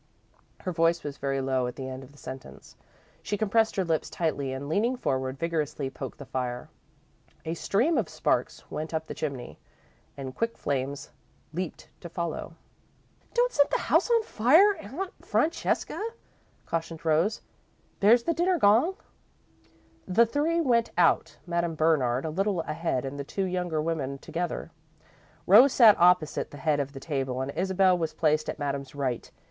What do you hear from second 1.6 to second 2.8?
at the end of the sentence.